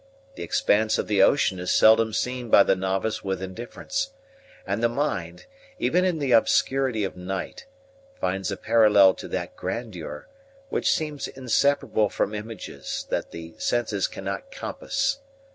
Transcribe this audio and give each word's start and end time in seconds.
The 0.33 0.41
expanse 0.41 0.97
of 0.97 1.05
the 1.07 1.21
ocean 1.21 1.59
is 1.59 1.71
seldom 1.71 2.11
seen 2.11 2.49
by 2.49 2.63
the 2.63 2.75
novice 2.75 3.23
with 3.23 3.39
indifference; 3.39 4.09
and 4.65 4.81
the 4.81 4.89
mind, 4.89 5.45
even 5.77 6.05
in 6.05 6.17
the 6.17 6.31
obscurity 6.31 7.03
of 7.03 7.15
night, 7.15 7.67
finds 8.19 8.49
a 8.51 8.57
parallel 8.57 9.13
to 9.13 9.27
that 9.27 9.55
grandeur, 9.55 10.27
which 10.69 10.91
seems 10.91 11.27
inseparable 11.27 12.09
from 12.09 12.33
images 12.33 13.05
that 13.11 13.29
the 13.29 13.53
senses 13.59 14.07
cannot 14.07 14.49
compass. 14.49 15.19